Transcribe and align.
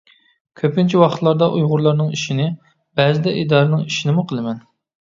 كۆپىنچە 0.61 1.01
ۋاقىتلاردا 1.01 1.49
ئۇيغۇرلارنىڭ 1.59 2.09
ئىشىنى، 2.17 2.49
بەزىدە 3.03 3.39
ئىدارىنىڭ 3.43 3.87
ئىشىنىمۇ 3.89 4.27
قىلىمەن. 4.35 4.61